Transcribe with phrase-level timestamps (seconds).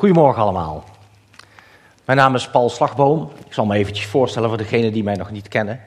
[0.00, 0.84] Goedemorgen allemaal.
[2.04, 3.30] Mijn naam is Paul Slagboom.
[3.46, 5.80] Ik zal me eventjes voorstellen voor degenen die mij nog niet kennen.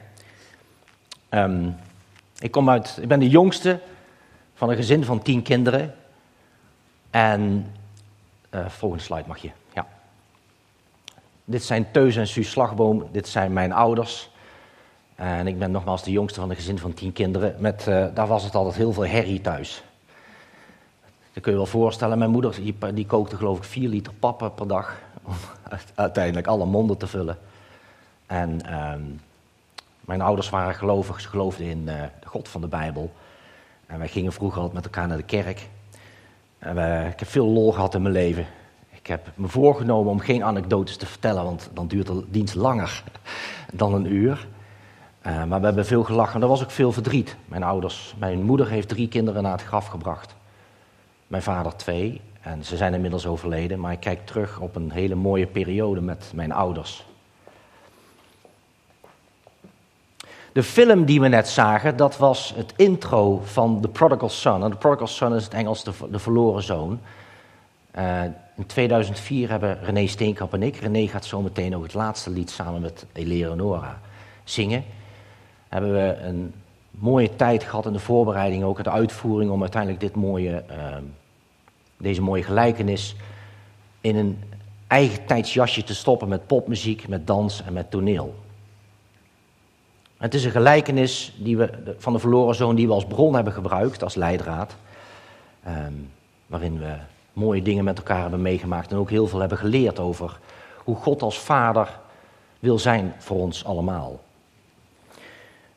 [1.28, 1.70] Ehm,
[2.38, 3.80] ik, kom uit, ik ben de jongste
[4.54, 5.94] van een gezin van tien kinderen.
[7.10, 7.72] En
[8.50, 9.50] uh, volgende slide mag je.
[9.72, 9.86] Ja.
[11.44, 13.08] Dit zijn Teus en Suus Slagboom.
[13.12, 14.30] Dit zijn mijn ouders.
[15.14, 17.54] En ik ben nogmaals de jongste van een gezin van tien kinderen.
[17.58, 19.82] Met, uh, daar was het altijd heel veel herrie thuis.
[21.34, 22.18] Dat kun je wel voorstellen.
[22.18, 22.58] Mijn moeder
[22.94, 25.00] die, kookte geloof ik vier liter pap per dag.
[25.22, 25.34] Om
[25.94, 27.38] uiteindelijk alle monden te vullen.
[28.26, 28.92] En uh,
[30.00, 31.20] mijn ouders waren gelovig.
[31.20, 33.12] Ze geloofden in uh, de God van de Bijbel.
[33.86, 35.68] En wij gingen vroeger altijd met elkaar naar de kerk.
[36.58, 38.46] En ik heb veel lol gehad in mijn leven.
[38.90, 43.02] Ik heb me voorgenomen om geen anekdotes te vertellen, want dan duurt de dienst langer
[43.72, 44.46] dan een uur.
[45.26, 46.42] Uh, maar we hebben veel gelachen.
[46.42, 47.36] Er was ook veel verdriet.
[47.44, 50.34] Mijn ouders, mijn moeder heeft drie kinderen naar het graf gebracht.
[51.26, 52.20] Mijn vader twee.
[52.40, 53.80] En ze zijn inmiddels overleden.
[53.80, 57.06] Maar ik kijk terug op een hele mooie periode met mijn ouders.
[60.52, 64.64] De film die we net zagen, dat was het intro van The Prodigal Son.
[64.64, 67.00] En The Prodigal Son is het Engels de, de verloren zoon.
[67.98, 68.22] Uh,
[68.56, 72.50] in 2004 hebben René Steenkamp en ik, René gaat zo meteen ook het laatste lied
[72.50, 74.00] samen met Eleonora
[74.44, 74.84] zingen.
[75.68, 76.54] Hebben we een
[76.98, 80.96] mooie tijd gehad in de voorbereiding, ook de uitvoering, om uiteindelijk dit mooie, uh,
[81.96, 83.16] deze mooie gelijkenis
[84.00, 84.42] in een
[84.86, 88.34] eigen tijdsjasje te stoppen met popmuziek, met dans en met toneel.
[90.16, 93.52] Het is een gelijkenis die we, van de verloren zoon die we als bron hebben
[93.52, 94.76] gebruikt, als leidraad.
[95.68, 96.10] Um,
[96.46, 96.94] waarin we
[97.32, 100.38] mooie dingen met elkaar hebben meegemaakt en ook heel veel hebben geleerd over
[100.84, 101.98] hoe God als vader
[102.58, 104.20] wil zijn voor ons allemaal.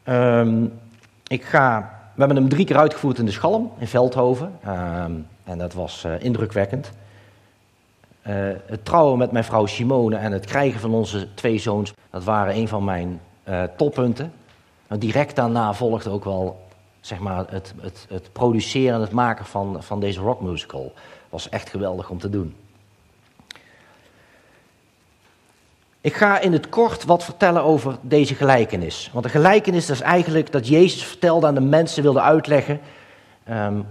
[0.03, 0.79] Um,
[1.27, 1.79] ik ga,
[2.13, 6.03] we hebben hem drie keer uitgevoerd in de Schalm in Veldhoven um, en dat was
[6.05, 6.91] uh, indrukwekkend.
[8.27, 8.33] Uh,
[8.65, 12.55] het trouwen met mijn vrouw Simone en het krijgen van onze twee zoons, dat waren
[12.55, 14.31] een van mijn uh, toppunten.
[14.87, 16.67] Direct daarna volgde ook wel
[16.99, 20.93] zeg maar, het, het, het produceren en het maken van, van deze rockmusical.
[21.29, 22.55] was echt geweldig om te doen.
[26.07, 29.09] Ik ga in het kort wat vertellen over deze gelijkenis.
[29.13, 32.79] Want de gelijkenis is eigenlijk dat Jezus vertelde aan de mensen, wilde uitleggen
[33.49, 33.85] um,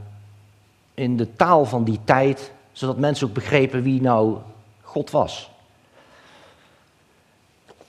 [0.94, 4.36] in de taal van die tijd, zodat mensen ook begrepen wie nou
[4.82, 5.50] God was.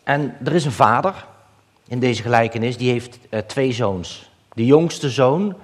[0.04, 1.26] En er is een vader,
[1.88, 4.30] in deze gelijkenis, die heeft uh, twee zoons.
[4.54, 5.56] De jongste zoon,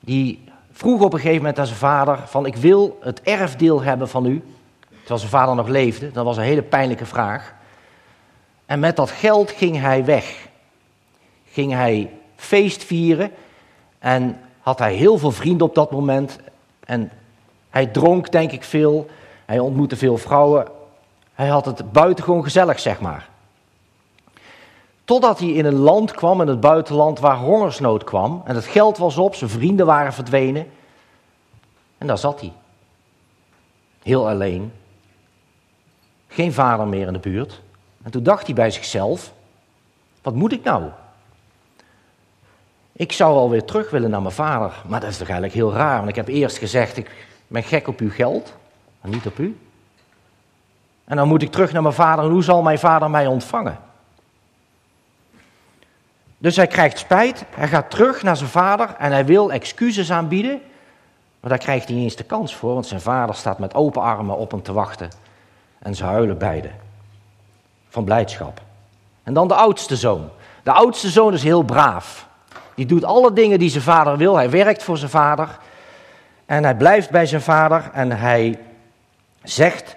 [0.00, 4.08] die vroeg op een gegeven moment aan zijn vader van ik wil het erfdeel hebben
[4.08, 4.42] van u.
[4.88, 7.60] Terwijl zijn vader nog leefde, dat was een hele pijnlijke vraag.
[8.72, 10.48] En met dat geld ging hij weg.
[11.50, 13.30] Ging hij feest vieren
[13.98, 16.38] en had hij heel veel vrienden op dat moment.
[16.84, 17.10] En
[17.70, 19.06] hij dronk denk ik veel,
[19.44, 20.66] hij ontmoette veel vrouwen.
[21.34, 23.28] Hij had het buitengewoon gezellig, zeg maar.
[25.04, 28.42] Totdat hij in een land kwam, in het buitenland, waar hongersnood kwam.
[28.44, 30.70] En het geld was op, zijn vrienden waren verdwenen.
[31.98, 32.52] En daar zat hij.
[34.02, 34.72] Heel alleen.
[36.28, 37.62] Geen vader meer in de buurt.
[38.02, 39.32] En toen dacht hij bij zichzelf:
[40.22, 40.84] wat moet ik nou?
[42.92, 44.82] Ik zou alweer terug willen naar mijn vader.
[44.88, 45.96] Maar dat is toch eigenlijk heel raar.
[45.96, 48.54] Want ik heb eerst gezegd: ik ben gek op uw geld,
[49.00, 49.58] maar niet op u.
[51.04, 52.24] En dan moet ik terug naar mijn vader.
[52.24, 53.78] En hoe zal mijn vader mij ontvangen?
[56.38, 60.60] Dus hij krijgt spijt, hij gaat terug naar zijn vader en hij wil excuses aanbieden.
[61.40, 64.02] Maar daar krijgt hij niet eens de kans voor, want zijn vader staat met open
[64.02, 65.10] armen op hem te wachten.
[65.78, 66.70] En ze huilen beide.
[67.92, 68.60] Van blijdschap.
[69.22, 70.28] En dan de oudste zoon.
[70.62, 72.28] De oudste zoon is heel braaf.
[72.74, 74.36] Die doet alle dingen die zijn vader wil.
[74.36, 75.58] Hij werkt voor zijn vader.
[76.46, 78.58] En hij blijft bij zijn vader en hij
[79.42, 79.96] zegt: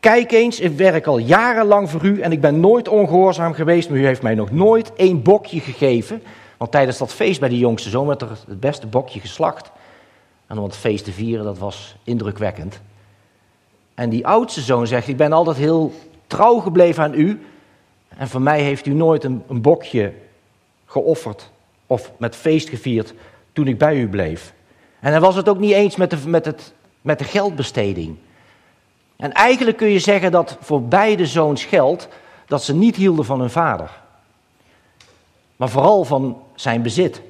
[0.00, 3.98] Kijk eens, ik werk al jarenlang voor u en ik ben nooit ongehoorzaam geweest, maar
[3.98, 6.22] u heeft mij nog nooit één bokje gegeven.
[6.56, 9.70] Want tijdens dat feest bij de jongste zoon werd er het beste bokje geslacht.
[10.46, 12.80] En om het feest te vieren, dat was indrukwekkend.
[13.94, 15.92] En die oudste zoon zegt, ik ben altijd heel
[16.30, 17.46] trouw gebleven aan u.
[18.08, 20.12] En voor mij heeft u nooit een, een bokje
[20.86, 21.50] geofferd
[21.86, 23.14] of met feest gevierd
[23.52, 24.52] toen ik bij u bleef.
[25.00, 28.16] En hij was het ook niet eens met de, met het, met de geldbesteding.
[29.16, 32.08] En eigenlijk kun je zeggen dat voor beide zoons geldt
[32.46, 34.00] dat ze niet hielden van hun vader,
[35.56, 37.22] maar vooral van zijn bezit.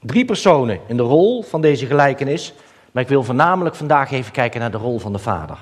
[0.00, 2.54] Drie personen in de rol van deze gelijkenis,
[2.94, 5.58] maar ik wil voornamelijk vandaag even kijken naar de rol van de vader.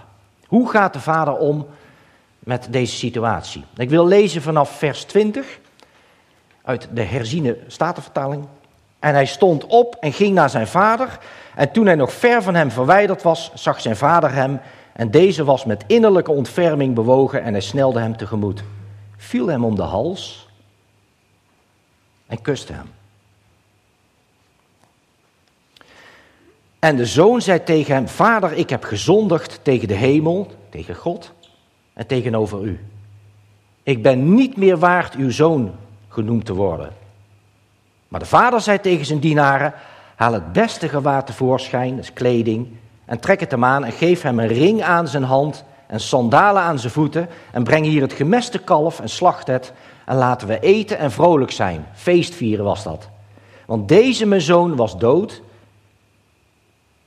[0.46, 1.66] Hoe gaat de vader om
[2.38, 3.64] met deze situatie?
[3.76, 5.58] Ik wil lezen vanaf vers 20
[6.62, 8.46] uit de herziene statenvertaling.
[8.98, 11.18] En hij stond op en ging naar zijn vader.
[11.54, 14.60] En toen hij nog ver van hem verwijderd was, zag zijn vader hem.
[14.92, 18.62] En deze was met innerlijke ontferming bewogen en hij snelde hem tegemoet.
[19.16, 20.48] Viel hem om de hals
[22.26, 23.01] en kuste hem.
[26.82, 31.32] En de zoon zei tegen hem: Vader, ik heb gezondigd tegen de hemel, tegen God
[31.92, 32.80] en tegenover u.
[33.82, 35.72] Ik ben niet meer waard uw zoon
[36.08, 36.90] genoemd te worden.
[38.08, 39.74] Maar de vader zei tegen zijn dienaren:
[40.16, 42.68] Haal het beste gewaad tevoorschijn, is kleding,
[43.04, 46.62] en trek het hem aan en geef hem een ring aan zijn hand en sandalen
[46.62, 49.72] aan zijn voeten en breng hier het gemeste kalf en slacht het
[50.06, 51.86] en laten we eten en vrolijk zijn.
[51.94, 53.08] Feestvieren was dat.
[53.66, 55.42] Want deze mijn zoon was dood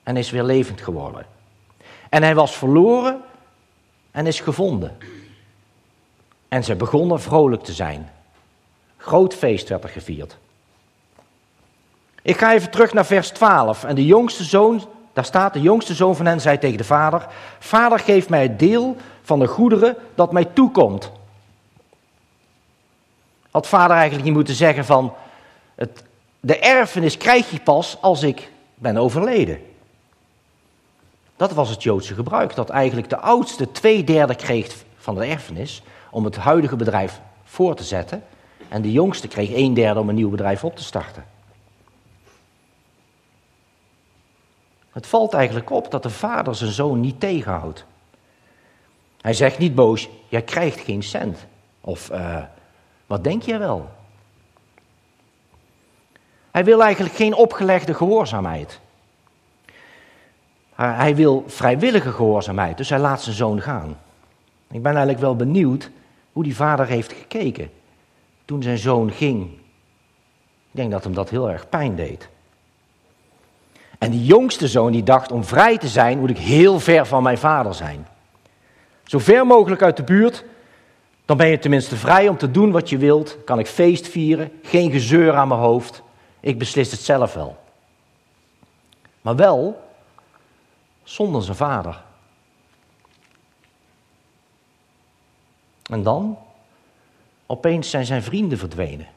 [0.05, 1.25] en is weer levend geworden.
[2.09, 3.21] En hij was verloren
[4.11, 4.97] en is gevonden.
[6.47, 8.11] En ze begonnen vrolijk te zijn.
[8.97, 10.37] Groot feest werd er gevierd.
[12.21, 13.83] Ik ga even terug naar vers 12.
[13.83, 17.27] En de jongste zoon, daar staat, de jongste zoon van hen zei tegen de vader:
[17.59, 21.11] Vader, geef mij het deel van de goederen dat mij toekomt.
[23.51, 25.13] Had vader eigenlijk niet moeten zeggen van,
[25.75, 26.03] het,
[26.39, 29.73] de erfenis krijg je pas als ik ben overleden.
[31.35, 35.83] Dat was het Joodse gebruik, dat eigenlijk de oudste twee derde kreeg van de erfenis
[36.11, 38.23] om het huidige bedrijf voor te zetten.
[38.69, 41.25] En de jongste kreeg een derde om een nieuw bedrijf op te starten.
[44.91, 47.85] Het valt eigenlijk op dat de vader zijn zoon niet tegenhoudt.
[49.21, 51.45] Hij zegt niet boos, jij krijgt geen cent.
[51.81, 52.43] Of uh,
[53.05, 53.89] wat denk je wel?
[56.51, 58.79] Hij wil eigenlijk geen opgelegde gehoorzaamheid.
[60.75, 63.97] Hij wil vrijwillige gehoorzaamheid, dus hij laat zijn zoon gaan.
[64.71, 65.89] Ik ben eigenlijk wel benieuwd
[66.31, 67.69] hoe die vader heeft gekeken
[68.45, 69.43] toen zijn zoon ging.
[70.71, 72.29] Ik denk dat hem dat heel erg pijn deed.
[73.97, 77.23] En die jongste zoon die dacht, om vrij te zijn moet ik heel ver van
[77.23, 78.07] mijn vader zijn.
[79.03, 80.43] Zo ver mogelijk uit de buurt,
[81.25, 83.37] dan ben je tenminste vrij om te doen wat je wilt.
[83.45, 86.01] Kan ik feest vieren, geen gezeur aan mijn hoofd.
[86.39, 87.57] Ik beslis het zelf wel.
[89.21, 89.84] Maar wel
[91.05, 92.03] zonder zijn vader.
[95.89, 96.37] En dan?
[97.45, 99.07] Opeens zijn zijn vrienden verdwenen.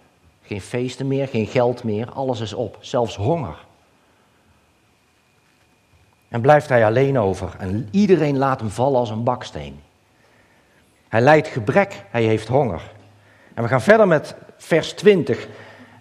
[0.43, 3.67] Geen feesten meer, geen geld meer, alles is op, zelfs honger.
[6.29, 9.81] En blijft hij alleen over en iedereen laat hem vallen als een baksteen.
[11.09, 12.91] Hij lijdt gebrek, hij heeft honger.
[13.55, 15.49] En we gaan verder met vers 20.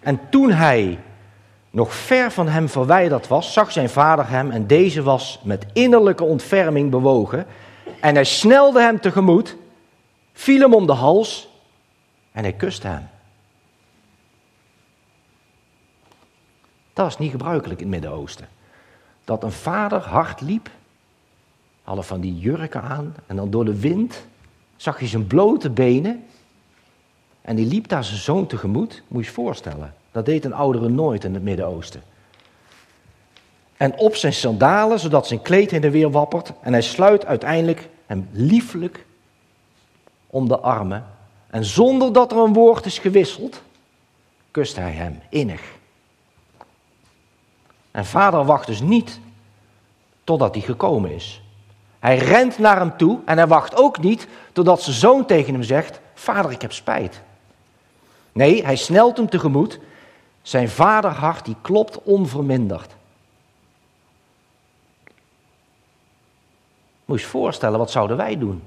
[0.00, 0.98] En toen hij
[1.78, 6.24] nog ver van hem verwijderd was, zag zijn vader hem en deze was met innerlijke
[6.24, 7.46] ontferming bewogen.
[8.00, 9.56] En hij snelde hem tegemoet,
[10.32, 11.48] viel hem om de hals
[12.32, 13.08] en hij kuste hem.
[16.92, 18.48] Dat was niet gebruikelijk in het Midden-Oosten.
[19.24, 20.70] Dat een vader hard liep,
[21.82, 24.26] hadden van die jurken aan en dan door de wind
[24.76, 26.24] zag je zijn blote benen
[27.40, 29.94] en die liep daar zijn zoon tegemoet, moet je je voorstellen.
[30.18, 32.02] Dat deed een oudere nooit in het Midden-Oosten.
[33.76, 36.52] En op zijn sandalen, zodat zijn kleed heen en weer wappert.
[36.60, 39.04] En hij sluit uiteindelijk hem lieflijk
[40.26, 41.06] om de armen.
[41.50, 43.62] En zonder dat er een woord is gewisseld,
[44.50, 45.62] kust hij hem innig.
[47.90, 49.20] En vader wacht dus niet
[50.24, 51.42] totdat hij gekomen is.
[51.98, 55.62] Hij rent naar hem toe en hij wacht ook niet totdat zijn zoon tegen hem
[55.62, 57.20] zegt: Vader, ik heb spijt.
[58.32, 59.78] Nee, hij snelt hem tegemoet.
[60.48, 62.94] Zijn vaderhart die klopt onverminderd.
[67.04, 68.62] Moet je je voorstellen, wat zouden wij doen?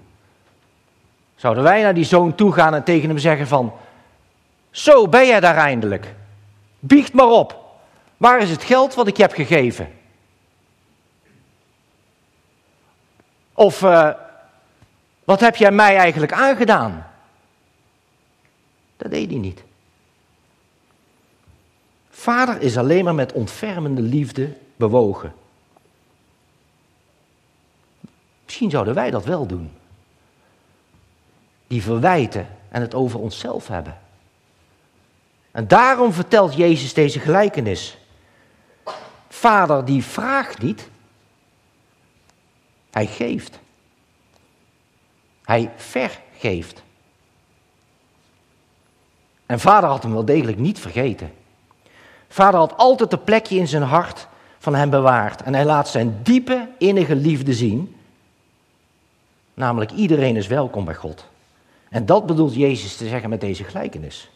[1.36, 3.74] Zouden wij naar die zoon toe gaan en tegen hem zeggen van...
[4.72, 6.16] Zo, ben jij daar eindelijk?
[6.80, 7.80] Biecht maar op.
[8.18, 9.92] Waar is het geld wat ik je heb gegeven?
[13.54, 14.10] Of uh,
[15.24, 17.08] wat heb jij mij eigenlijk aangedaan?
[18.98, 19.64] Dat deed hij niet.
[22.22, 25.34] Vader is alleen maar met ontfermende liefde bewogen.
[28.44, 29.72] Misschien zouden wij dat wel doen.
[31.68, 34.00] Die verwijten en het over onszelf hebben.
[35.52, 37.98] En daarom vertelt Jezus deze gelijkenis.
[39.30, 40.90] Vader die vraagt niet,
[42.92, 43.60] hij geeft.
[45.44, 46.84] Hij vergeeft.
[49.46, 51.40] En vader had hem wel degelijk niet vergeten.
[52.32, 54.28] Vader had altijd een plekje in zijn hart
[54.60, 55.42] van hem bewaard.
[55.42, 57.96] En hij laat zijn diepe, innige liefde zien.
[59.54, 61.26] Namelijk, iedereen is welkom bij God.
[61.90, 64.30] En dat bedoelt Jezus te zeggen met deze gelijkenis.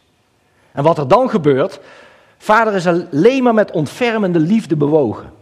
[0.72, 1.80] En wat er dan gebeurt,
[2.38, 5.32] Vader is alleen maar met ontfermende liefde bewogen.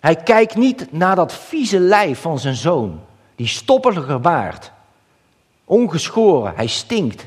[0.00, 3.00] Hij kijkt niet naar dat vieze lijf van zijn zoon,
[3.34, 4.72] die stoppelige baard,
[5.64, 7.24] ongeschoren, hij stinkt.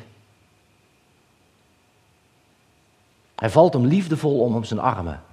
[3.35, 5.23] Hij valt hem liefdevol om op zijn armen.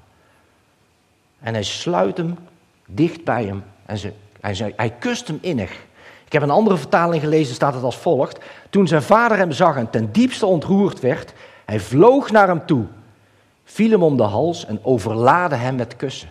[1.40, 2.38] En hij sluit hem
[2.87, 5.71] dicht bij hem en ze, hij, hij kust hem innig.
[6.25, 8.38] Ik heb een andere vertaling gelezen, staat het als volgt.
[8.71, 11.33] Toen zijn vader hem zag en ten diepste ontroerd werd,
[11.64, 12.87] hij vloog naar hem toe,
[13.64, 16.28] viel hem om de hals en overlaadde hem met kussen.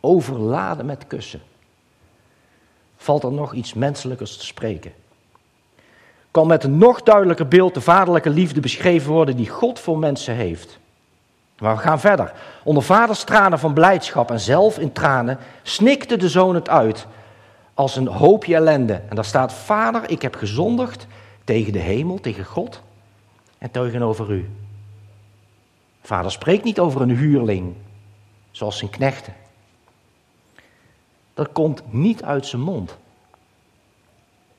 [0.00, 1.40] Overladen met kussen.
[2.96, 4.92] Valt er nog iets menselijkers te spreken?
[6.32, 10.34] Kan met een nog duidelijker beeld de vaderlijke liefde beschreven worden die God voor mensen
[10.34, 10.78] heeft.
[11.58, 12.32] Maar we gaan verder.
[12.64, 17.06] Onder vaders tranen van blijdschap en zelf in tranen snikte de zoon het uit
[17.74, 19.00] als een hoopje ellende.
[19.08, 21.06] En daar staat, vader, ik heb gezondigd
[21.44, 22.82] tegen de hemel, tegen God
[23.58, 24.50] en tegenover u.
[26.02, 27.74] Vader spreekt niet over een huurling,
[28.50, 29.34] zoals zijn knechten.
[31.34, 32.96] Dat komt niet uit zijn mond.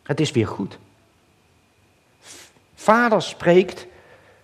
[0.03, 0.77] Het is weer goed.
[2.83, 3.87] Vader spreekt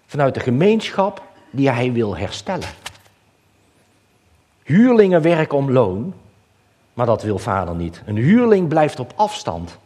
[0.06, 2.70] vanuit de gemeenschap die hij wil herstellen.
[4.64, 6.14] Huurlingen werken om loon,
[6.94, 8.02] maar dat wil vader niet.
[8.06, 9.78] Een huurling blijft op afstand.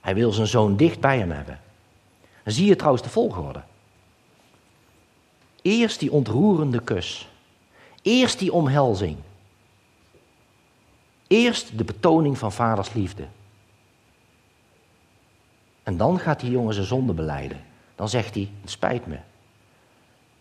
[0.00, 1.60] Hij wil zijn zoon dicht bij hem hebben.
[2.42, 3.62] Dan zie je trouwens de volgorde.
[5.62, 7.28] Eerst die ontroerende kus.
[8.02, 9.16] Eerst die omhelzing.
[11.26, 13.24] Eerst de betoning van vaders liefde.
[15.82, 17.70] En dan gaat die jongen zijn zonde beleiden.
[18.02, 19.16] Dan zegt hij, het spijt me.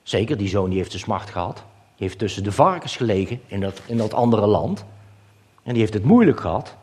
[0.04, 1.56] Zeker, die zoon die heeft de smart gehad.
[1.56, 4.86] Die heeft tussen de varkens gelegen in dat, in dat andere land.
[5.64, 6.76] En die heeft het moeilijk gehad.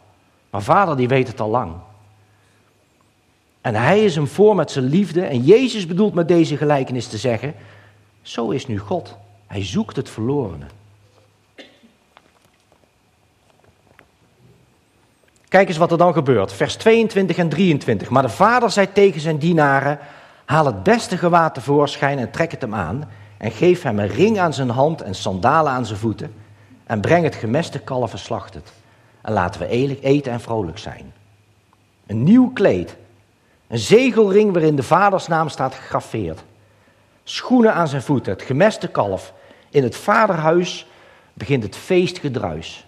[0.50, 1.75] Maar vader die weet het al lang.
[3.61, 5.23] En hij is hem voor met zijn liefde.
[5.23, 7.54] En Jezus bedoelt met deze gelijkenis te zeggen:
[8.23, 9.16] Zo is nu God.
[9.47, 10.66] Hij zoekt het verlorene.
[15.49, 16.52] Kijk eens wat er dan gebeurt.
[16.52, 18.08] Vers 22 en 23.
[18.11, 19.99] Maar de vader zei tegen zijn dienaren:
[20.49, 23.09] Haal het beste gewaad tevoorschijn en trek het hem aan.
[23.38, 26.35] En geef hem een ring aan zijn hand en sandalen aan zijn voeten.
[26.87, 28.73] En breng het gemeste kalf en slacht het.
[29.23, 31.12] En laten we eten en vrolijk zijn.
[32.07, 32.97] Een nieuw kleed.
[33.67, 36.45] Een zegelring waarin de vaders naam staat gegraveerd.
[37.25, 39.33] Schoenen aan zijn voeten, het gemeste kalf.
[39.71, 40.87] In het vaderhuis
[41.35, 42.87] begint het feestgedruis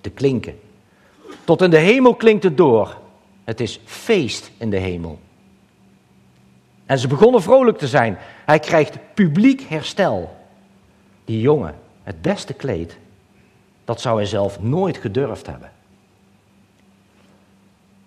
[0.00, 0.60] te klinken.
[1.44, 2.96] Tot in de hemel klinkt het door.
[3.44, 5.18] Het is feest in de hemel.
[6.92, 8.18] En ze begonnen vrolijk te zijn.
[8.44, 10.36] Hij krijgt publiek herstel.
[11.24, 12.98] Die jongen, het beste kleed,
[13.84, 15.70] dat zou hij zelf nooit gedurfd hebben.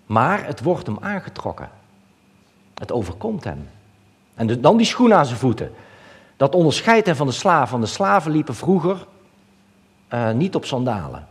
[0.06, 1.70] Maar het wordt hem aangetrokken.
[2.74, 3.68] Het overkomt hem.
[4.34, 5.72] En dan die schoen aan zijn voeten.
[6.36, 7.80] Dat onderscheidt hem van de slaven.
[7.80, 9.06] De slaven liepen vroeger
[10.14, 11.26] uh, niet op sandalen.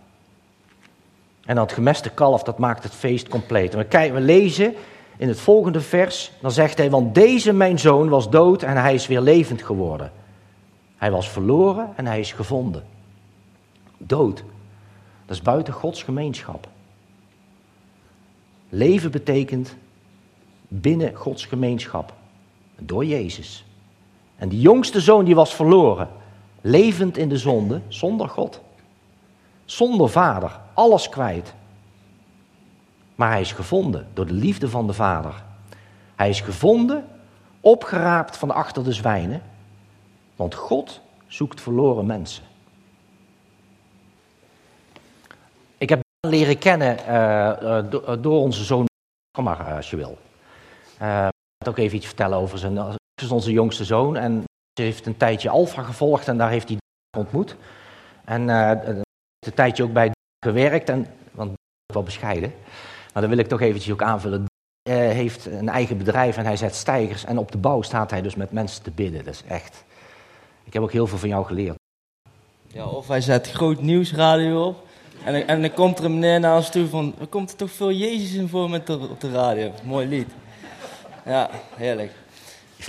[1.46, 3.74] En dat gemeste kalf, dat maakt het feest compleet.
[3.74, 4.76] En we, we lezen
[5.18, 8.94] in het volgende vers, dan zegt hij, want deze mijn zoon was dood en hij
[8.94, 10.12] is weer levend geworden.
[10.98, 12.84] Hij was verloren en hij is gevonden.
[13.98, 14.44] Dood,
[15.26, 16.68] dat is buiten Gods gemeenschap.
[18.70, 19.76] Leven betekent
[20.68, 22.14] binnen Gods gemeenschap,
[22.80, 23.66] door Jezus.
[24.36, 26.10] En die jongste zoon die was verloren,
[26.62, 28.62] levend in de zonde, zonder God.
[29.66, 31.54] Zonder vader, alles kwijt.
[33.16, 35.44] Maar hij is gevonden door de liefde van de Vader.
[36.16, 37.08] Hij is gevonden,
[37.60, 39.42] opgeraapt van achter de zwijnen,
[40.36, 42.44] want God zoekt verloren mensen.
[45.78, 48.86] Ik heb leren kennen uh, uh, door onze zoon.
[49.32, 50.18] Kom maar als je wil.
[51.02, 52.96] Uh, ik ook even iets vertellen over zijn.
[53.22, 54.44] is onze jongste zoon en
[54.74, 56.78] ze heeft een tijdje Alfa gevolgd en daar heeft hij
[57.18, 57.56] ontmoet.
[58.26, 60.12] En een tijdje ook bij
[60.46, 61.54] gewerkt, en, want
[61.94, 62.54] wel bescheiden.
[63.16, 64.46] Maar dan wil ik toch eventjes ook aanvullen.
[64.90, 67.26] Hij heeft een eigen bedrijf en hij zet stijgers.
[67.26, 69.26] En op de bouw staat hij dus met mensen te bidden.
[69.26, 69.84] Dat is echt.
[70.64, 71.76] Ik heb ook heel veel van jou geleerd.
[72.68, 74.88] Ja, of hij zet groot nieuwsradio op.
[75.26, 77.14] En, en dan komt er een meneer naar ons toe van...
[77.20, 79.72] Er komt er toch veel Jezus in voor met op de radio.
[79.84, 80.28] Mooi lied.
[81.26, 82.12] Ja, heerlijk.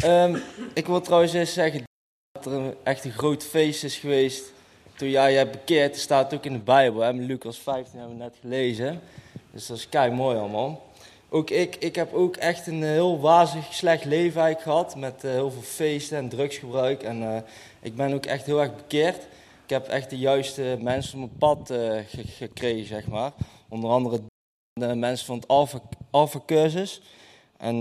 [0.05, 0.43] Um,
[0.75, 1.83] ik wil trouwens eens zeggen
[2.33, 4.53] dat er echt een groot feest is geweest.
[4.95, 7.01] Toen jij hebt bekeerd, staat ook in de Bijbel.
[7.01, 7.11] Hè?
[7.11, 9.01] Lucas 15 hebben we net gelezen.
[9.53, 10.85] Dus dat is kei mooi allemaal.
[11.29, 14.97] Ook ik, ik heb ook echt een heel wazig slecht leven eigenlijk gehad.
[14.97, 17.03] Met uh, heel veel feesten en drugsgebruik.
[17.03, 17.37] En uh,
[17.81, 19.17] ik ben ook echt heel erg bekeerd.
[19.65, 23.33] Ik heb echt de juiste mensen op mijn pad uh, gekregen, zeg maar.
[23.69, 24.21] Onder andere
[24.73, 27.03] de mensen van het Alpha, Alpha cursus.
[27.57, 27.77] En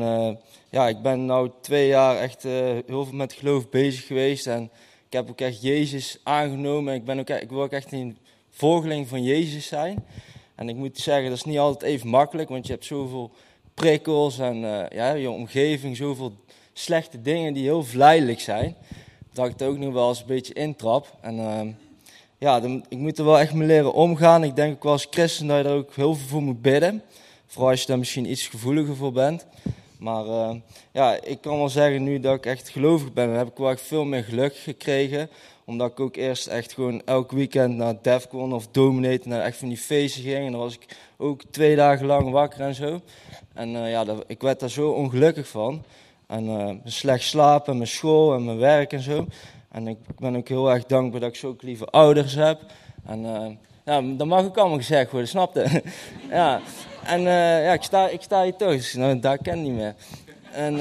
[0.70, 4.48] ja, ik ben nu twee jaar echt heel veel met geloof bezig geweest.
[4.48, 4.64] En
[5.06, 6.94] ik heb ook echt Jezus aangenomen.
[6.94, 8.18] Ik, ben ook, ik wil ook echt een
[8.50, 10.06] volgeling van Jezus zijn.
[10.56, 13.32] En ik moet zeggen, dat is niet altijd even makkelijk, want je hebt zoveel
[13.74, 14.56] prikkels en
[14.90, 16.34] ja, je omgeving, zoveel
[16.74, 18.76] slechte dingen die heel verleidelijk zijn.
[19.34, 21.18] Dat ik er ook nog wel eens een beetje intrap.
[21.22, 21.72] En ehm,
[22.38, 24.44] ja, dan, ik moet er wel echt mee leren omgaan.
[24.44, 27.02] Ik denk ook wel als christen dat je er ook heel veel voor moet bidden.
[27.46, 29.46] Vooral als je daar misschien iets gevoeliger voor bent.
[30.00, 30.60] Maar ehm,
[30.92, 33.82] ja, ik kan wel zeggen nu dat ik echt gelovig ben, heb ik wel echt
[33.82, 35.30] veel meer geluk gekregen.
[35.66, 39.68] Omdat ik ook eerst echt gewoon elk weekend naar Defcon of Dominate, naar echt van
[39.68, 40.46] die feesten ging.
[40.46, 40.86] En dan was ik
[41.18, 43.02] ook twee dagen lang wakker en zo.
[43.54, 45.84] En uh, ja, dat, ik werd daar zo ongelukkig van.
[46.28, 49.28] En uh, slecht slapen, mijn school en mijn werk en zo.
[49.72, 52.62] En ik ben ook heel erg dankbaar dat ik zo lieve ouders heb.
[53.06, 53.48] En uh,
[53.86, 55.82] ja, dat mag ook allemaal gezegd worden, snapte?
[56.30, 56.62] ja.
[57.04, 59.96] En ja, ik sta, ik sta hier toch, dus nou, daar ken ik niet meer.
[60.52, 60.74] En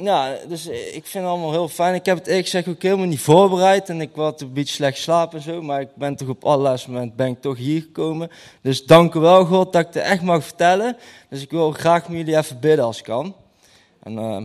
[0.00, 1.94] ja, dus ik vind het allemaal heel fijn.
[1.94, 4.98] Ik heb het ik zeg ook helemaal niet voorbereid en ik had een beetje slecht
[4.98, 5.62] slapen en zo.
[5.62, 8.30] Maar ik ben toch op allerlaatste moment ben ik toch hier gekomen.
[8.62, 10.96] Dus dank u wel God dat ik het echt mag vertellen.
[11.28, 13.34] Dus ik wil graag met jullie even bidden als ik kan.
[14.02, 14.42] En uh,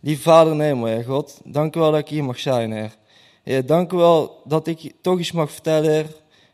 [0.00, 2.96] lieve Vader in God, dank u wel dat ik hier mag zijn, Heer.
[3.42, 6.06] Heer, dank u wel dat ik toch iets mag vertellen, Heer.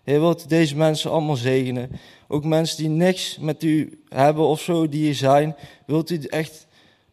[0.04, 1.90] Heer, wilt u deze mensen allemaal zegenen.
[2.28, 5.56] Ook mensen die niks met u hebben of zo, die hier zijn.
[5.86, 6.66] Wilt u echt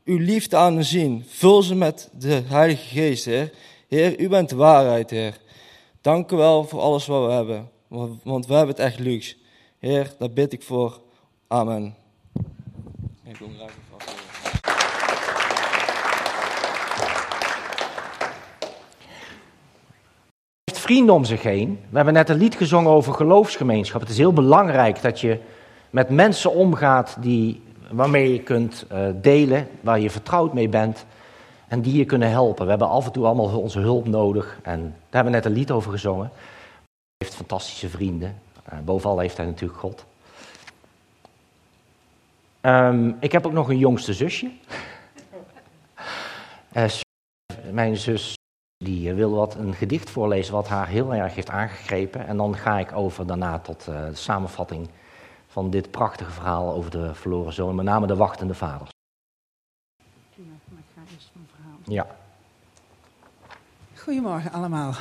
[0.07, 1.23] uw liefde aan hen zien.
[1.27, 3.53] Vul ze met de Heilige Geest, Heer.
[3.87, 5.37] Heer, u bent de waarheid, Heer.
[6.01, 7.69] Dank u wel voor alles wat we hebben.
[8.23, 9.35] Want we hebben het echt luxe.
[9.79, 10.99] Heer, daar bid ik voor.
[11.47, 11.95] Amen.
[13.23, 13.71] Ik wil graag
[20.87, 21.79] vrienden om zich heen.
[21.89, 24.01] We hebben net een lied gezongen over geloofsgemeenschap.
[24.01, 25.39] Het is heel belangrijk dat je
[25.89, 31.05] met mensen omgaat die, waarmee je kunt uh, delen, waar je vertrouwd mee bent
[31.67, 32.63] en die je kunnen helpen.
[32.63, 35.57] We hebben af en toe allemaal onze hulp nodig en daar hebben we net een
[35.57, 36.29] lied over gezongen.
[36.33, 38.39] Hij heeft fantastische vrienden.
[38.83, 40.05] Bovenal heeft hij natuurlijk God.
[42.61, 44.51] Um, ik heb ook nog een jongste zusje.
[46.73, 46.83] Uh,
[47.71, 48.35] mijn zus
[48.77, 52.27] die wil wat een gedicht voorlezen wat haar heel erg heeft aangegrepen.
[52.27, 54.89] En dan ga ik over daarna tot de samenvatting
[55.57, 58.89] van dit prachtige verhaal over de verloren zoon, met name de wachtende vaders.
[61.83, 62.07] Ja.
[63.95, 64.93] Goedemorgen allemaal.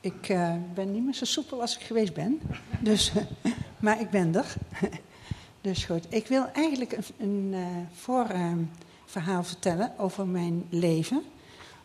[0.00, 2.40] Ik uh, ben niet meer zo soepel als ik geweest ben,
[2.80, 3.12] dus,
[3.84, 4.54] maar ik ben er.
[5.60, 11.22] dus goed, ik wil eigenlijk een, een uh, voorverhaal vertellen over mijn leven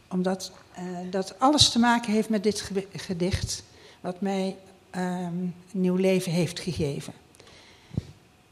[0.10, 3.63] omdat uh, dat alles te maken heeft met dit gedicht,
[3.99, 4.58] wat mij
[4.97, 7.13] um, nieuw leven heeft gegeven.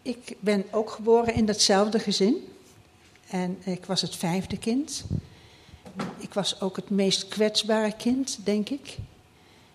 [0.02, 2.36] Ik ben ook geboren in datzelfde gezin.
[3.28, 5.04] En ik was het vijfde kind.
[6.18, 8.98] Ik was ook het meest kwetsbare kind, denk ik.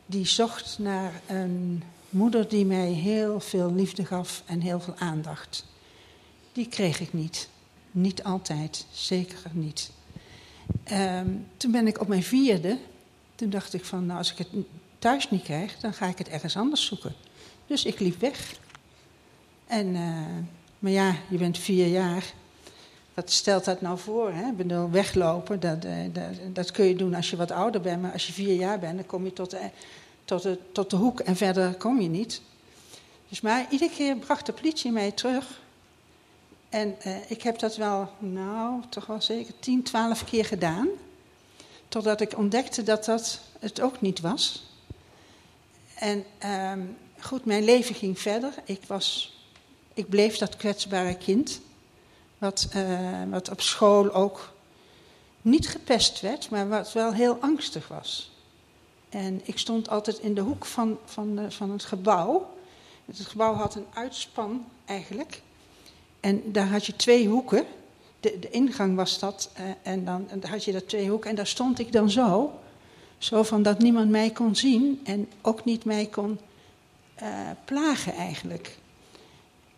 [0.07, 5.67] Die zocht naar een moeder die mij heel veel liefde gaf en heel veel aandacht.
[6.53, 7.49] Die kreeg ik niet.
[7.91, 9.91] Niet altijd, zeker niet.
[10.93, 12.79] Um, toen ben ik op mijn vierde,
[13.35, 14.49] toen dacht ik van, nou als ik het
[15.05, 17.15] thuis niet krijg, dan ga ik het ergens anders zoeken.
[17.67, 18.55] Dus ik liep weg.
[19.67, 20.27] En, uh,
[20.79, 22.33] maar ja, je bent vier jaar.
[23.15, 24.33] Wat stelt dat nou voor?
[24.33, 24.49] Hè?
[24.49, 28.03] Ik bedoel, weglopen, dat, uh, dat, dat, kun je doen als je wat ouder bent.
[28.03, 29.71] Maar als je vier jaar bent, dan kom je tot de,
[30.25, 32.41] tot de, tot de hoek en verder kom je niet.
[33.29, 35.61] Dus maar iedere keer bracht de politie mij terug.
[36.69, 40.89] En uh, ik heb dat wel, nou, toch wel zeker 10, 12 keer gedaan.
[41.89, 44.73] Totdat ik ontdekte dat dat het ook niet was.
[45.95, 46.25] En
[46.73, 48.55] um, goed, mijn leven ging verder.
[48.65, 49.37] Ik, was,
[49.95, 51.61] ik bleef dat kwetsbare kind.
[52.39, 54.53] Wat, uh, wat op school ook
[55.43, 58.33] niet gepest werd, maar wat wel heel angstig was.
[59.09, 62.55] En ik stond altijd in de hoek van, van, de, van het gebouw.
[63.05, 65.43] Het gebouw had een uitspan eigenlijk.
[66.21, 67.67] En daar had je twee hoeken.
[68.21, 69.51] De, de ingang was dat.
[69.61, 71.31] Uh, en dan had je dat twee hoeken.
[71.31, 72.61] En daar stond ik dan zo.
[73.19, 75.01] Zo van dat niemand mij kon zien.
[75.05, 76.39] En ook niet mij kon
[77.23, 77.29] uh,
[77.65, 78.79] plagen eigenlijk.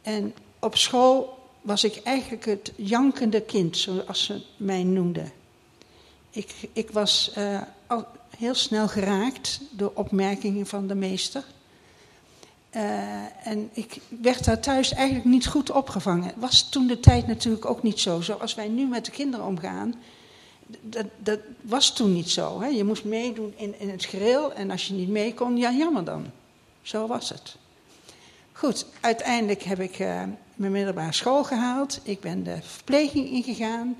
[0.03, 5.33] En op school was ik eigenlijk het jankende kind, zoals ze mij noemden.
[6.31, 7.33] Ik, ik was
[7.87, 8.07] al
[8.39, 11.45] heel snel geraakt door opmerkingen van de meester.
[12.77, 16.33] Uh, en ik werd daar thuis eigenlijk niet goed opgevangen.
[16.37, 18.21] Was toen de tijd natuurlijk ook niet zo.
[18.21, 19.95] Zoals wij nu met de kinderen omgaan,
[20.81, 22.61] dat, dat was toen niet zo.
[22.61, 22.67] Hè?
[22.67, 26.05] Je moest meedoen in, in het gereel en als je niet mee kon, ja jammer
[26.05, 26.27] dan.
[26.83, 27.57] Zo was het.
[28.53, 30.23] Goed, uiteindelijk heb ik uh,
[30.55, 32.01] mijn middelbare school gehaald.
[32.03, 33.97] Ik ben de verpleging ingegaan.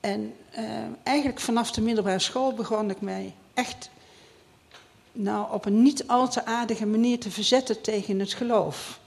[0.00, 0.64] En uh,
[1.02, 3.90] eigenlijk vanaf de middelbare school begon ik mij echt
[5.12, 9.00] nou, op een niet al te aardige manier te verzetten tegen het geloof.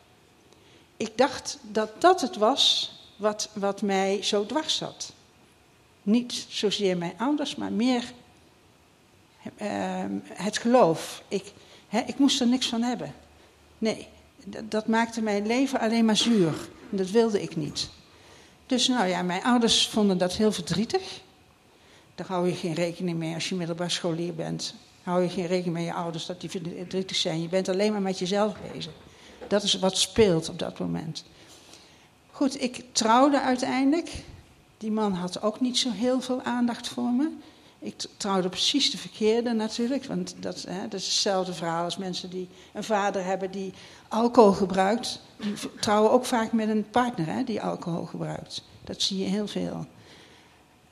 [0.97, 5.13] Ik dacht dat dat het was wat, wat mij zo dwars zat.
[6.03, 8.03] Niet zozeer mijn ouders, maar meer
[9.61, 11.23] uh, het geloof.
[11.27, 11.51] Ik,
[12.05, 13.13] ik moest er niks van hebben.
[13.77, 14.07] Nee,
[14.43, 16.53] dat, dat maakte mijn leven alleen maar zuur.
[16.91, 17.89] En dat wilde ik niet.
[18.65, 21.21] Dus nou ja, mijn ouders vonden dat heel verdrietig.
[22.15, 24.75] Daar hou je geen rekening mee als je middelbaar scholier bent.
[25.03, 27.41] Hou je geen rekening met je ouders dat die verdrietig zijn.
[27.41, 28.91] Je bent alleen maar met jezelf bezig.
[29.47, 31.23] Dat is wat speelt op dat moment.
[32.31, 34.11] Goed, ik trouwde uiteindelijk.
[34.81, 37.29] Die man had ook niet zo heel veel aandacht voor me.
[37.79, 42.29] Ik trouwde precies de verkeerde natuurlijk, want dat, hè, dat is hetzelfde verhaal als mensen
[42.29, 43.73] die een vader hebben die
[44.07, 45.21] alcohol gebruikt.
[45.37, 48.63] Die trouwen ook vaak met een partner hè, die alcohol gebruikt.
[48.83, 49.85] Dat zie je heel veel.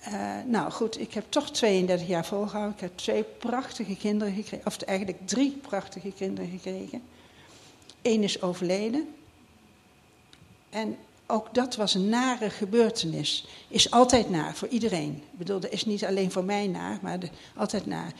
[0.08, 2.76] Uh, nou goed, ik heb toch 32 jaar volgehouden.
[2.76, 7.02] Ik heb twee prachtige kinderen gekregen, of eigenlijk drie prachtige kinderen gekregen.
[8.02, 9.08] Eén is overleden.
[10.70, 10.98] En
[11.30, 13.48] ook dat was een nare gebeurtenis.
[13.68, 15.24] Is altijd naar voor iedereen.
[15.32, 18.14] Ik bedoel, dat is niet alleen voor mij naar, maar de, altijd naar.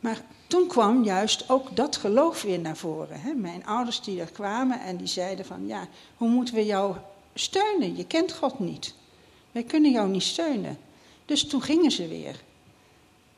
[0.00, 3.20] Maar toen kwam juist ook dat geloof weer naar voren.
[3.20, 3.32] Hè?
[3.32, 6.96] Mijn ouders die er kwamen en die zeiden van, ja, hoe moeten we jou
[7.34, 7.96] steunen?
[7.96, 8.94] Je kent God niet.
[9.52, 10.78] Wij kunnen jou niet steunen.
[11.24, 12.42] Dus toen gingen ze weer.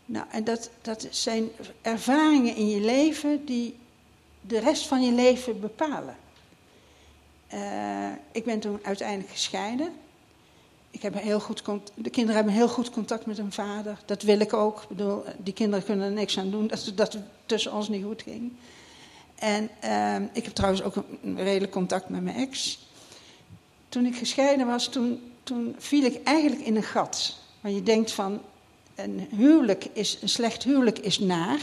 [0.06, 1.48] Nou, en dat, dat zijn
[1.82, 3.76] ervaringen in je leven die
[4.40, 6.16] de rest van je leven bepalen.
[7.54, 9.92] Uh, ik ben toen uiteindelijk gescheiden.
[10.90, 11.62] Ik heb heel goed
[11.94, 13.98] de kinderen hebben heel goed contact met hun vader.
[14.04, 14.82] Dat wil ik ook.
[14.82, 18.04] Ik bedoel, die kinderen kunnen er niks aan doen dat, dat het tussen ons niet
[18.04, 18.52] goed ging.
[19.34, 22.78] En uh, ik heb trouwens ook een redelijk contact met mijn ex.
[23.88, 27.38] Toen ik gescheiden was, toen, toen viel ik eigenlijk in een gat.
[27.60, 28.40] waar je denkt van,
[28.94, 31.60] een huwelijk is, een slecht huwelijk is naar.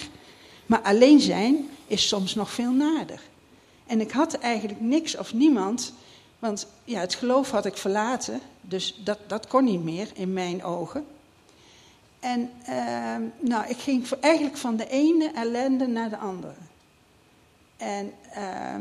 [0.65, 3.21] Maar alleen zijn is soms nog veel nader.
[3.91, 5.93] En ik had eigenlijk niks of niemand,
[6.39, 10.63] want ja, het geloof had ik verlaten, dus dat, dat kon niet meer in mijn
[10.63, 11.05] ogen.
[12.19, 16.53] En uh, nou, ik ging eigenlijk van de ene ellende naar de andere.
[17.77, 18.75] En uh,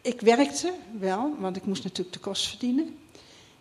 [0.00, 2.98] ik werkte wel, want ik moest natuurlijk de kost verdienen.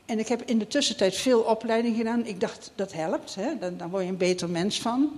[0.06, 2.25] En ik heb in de tussentijd veel opleiding gedaan.
[2.25, 3.58] Ik dacht, dat helpt, hè?
[3.60, 5.12] Dan, dan word je een beter mens van.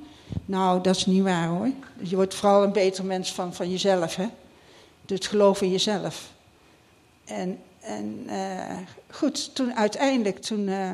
[0.46, 1.70] Nou, dat is niet waar hoor.
[2.02, 4.28] Je wordt vooral een beter mens van, van jezelf, hè
[5.14, 6.34] het geloof in jezelf.
[7.26, 8.78] En, en uh,
[9.10, 10.92] goed, toen uiteindelijk, toen, uh,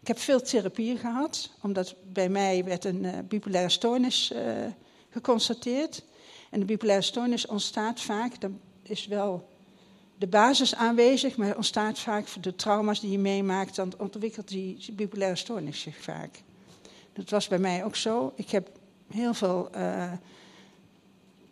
[0.00, 4.40] ik heb veel therapie gehad, omdat bij mij werd een uh, bipolaire stoornis uh,
[5.10, 6.02] geconstateerd.
[6.50, 9.48] En de bipolaire stoornis ontstaat vaak, dan is wel
[10.18, 15.36] de basis aanwezig, maar ontstaat vaak de trauma's die je meemaakt, dan ontwikkelt die bipolaire
[15.36, 16.42] stoornis zich vaak.
[17.12, 18.32] Dat was bij mij ook zo.
[18.34, 18.68] Ik heb
[19.08, 19.70] heel veel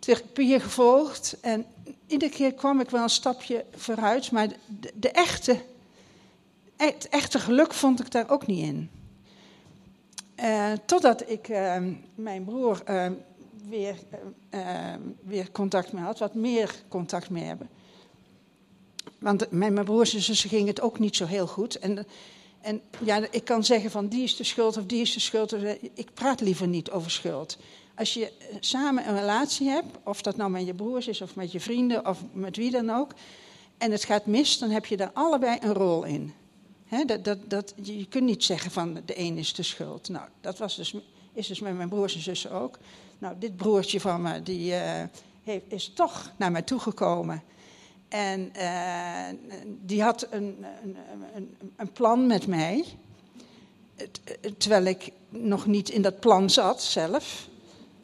[0.00, 1.36] therapie gevolgd.
[1.40, 1.66] En
[2.06, 4.30] iedere keer kwam ik wel een stapje vooruit.
[4.30, 4.48] Maar
[4.94, 5.60] de, echte,
[6.76, 8.90] het echte geluk vond ik daar ook niet in.
[10.40, 11.76] Uh, totdat ik uh,
[12.14, 13.06] mijn broer uh,
[13.68, 13.94] weer,
[15.22, 17.68] weer contact mee had, wat meer contact mee hebben.
[19.20, 21.78] Want met mijn broers en zussen ging het ook niet zo heel goed.
[21.78, 22.06] En,
[22.60, 25.52] en ja, ik kan zeggen van die is de schuld of die is de schuld.
[25.94, 27.58] Ik praat liever niet over schuld.
[28.00, 31.34] Als je eh, samen een relatie hebt, of dat nou met je broers is of
[31.34, 33.12] met je vrienden of met wie dan ook,
[33.78, 36.32] en het gaat mis, dan heb je daar allebei een rol in.
[37.06, 40.08] dat, dat, dat, je kunt niet zeggen van de een is de schuld.
[40.08, 40.94] Nou, dat was dus,
[41.32, 42.78] is dus met mijn broers en zussen ook.
[43.18, 45.02] Nou, dit broertje van me, die uh,
[45.42, 47.42] heeft, is toch naar mij toegekomen.
[48.08, 49.26] En uh,
[49.66, 50.96] die had een, een,
[51.34, 52.84] een, een, plan met mij.
[54.58, 57.48] Terwijl ik nog niet in dat plan zat zelf.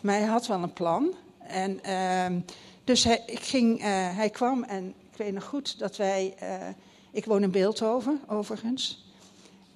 [0.06, 1.14] Maar hij had wel een plan.
[1.38, 2.40] En, uh,
[2.84, 6.34] dus hij, ik ging, uh, hij kwam en ik weet nog goed dat wij.
[6.42, 6.68] Uh,
[7.10, 9.04] ik woon in Beeldhoven, overigens.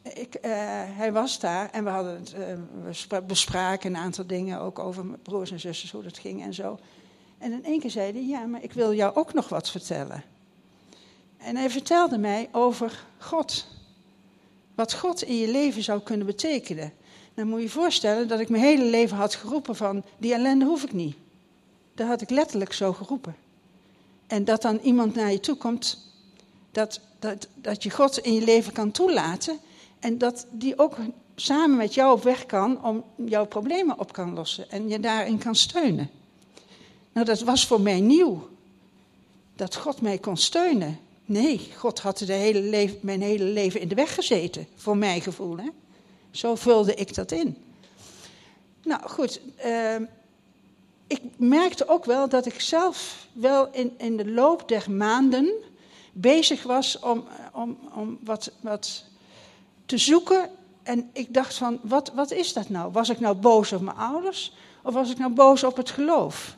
[0.02, 0.50] Ik, uh,
[0.96, 2.24] hij was daar en we, hadden
[2.84, 6.54] het, bespraken een aantal dingen, ook over mijn broers en zussen, hoe dat ging en
[6.54, 6.78] zo.
[7.38, 10.24] En in één keer zei hij: Ja, maar ik wil jou ook nog wat vertellen.
[11.36, 13.66] En hij vertelde mij over God.
[14.74, 16.92] Wat God in je leven zou kunnen betekenen.
[17.34, 20.64] Dan moet je je voorstellen dat ik mijn hele leven had geroepen van, die ellende
[20.64, 21.16] hoef ik niet.
[21.94, 23.36] Dat had ik letterlijk zo geroepen.
[24.26, 26.08] En dat dan iemand naar je toe komt,
[26.70, 29.58] dat, dat, dat je God in je leven kan toelaten.
[29.98, 30.96] En dat die ook
[31.34, 34.70] samen met jou op weg kan om jouw problemen op kan lossen.
[34.70, 36.10] En je daarin kan steunen.
[37.12, 38.48] Nou, dat was voor mij nieuw.
[39.56, 40.98] dat God mij kon steunen.
[41.24, 45.20] Nee, God had de hele leven, mijn hele leven in de weg gezeten, voor mijn
[45.20, 45.56] gevoel.
[45.56, 45.68] Hè?
[46.30, 47.56] Zo vulde ik dat in.
[48.82, 49.96] Nou goed, uh,
[51.06, 55.52] ik merkte ook wel dat ik zelf wel in, in de loop der maanden
[56.12, 59.04] bezig was om, om, om wat, wat
[59.86, 60.50] te zoeken.
[60.82, 62.92] En ik dacht van, wat, wat is dat nou?
[62.92, 66.56] Was ik nou boos op mijn ouders of was ik nou boos op het geloof?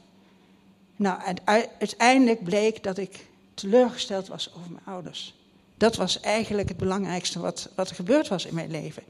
[0.96, 1.20] Nou,
[1.78, 5.34] uiteindelijk bleek dat ik teleurgesteld was over mijn ouders.
[5.76, 9.02] Dat was eigenlijk het belangrijkste wat, wat er gebeurd was in mijn leven.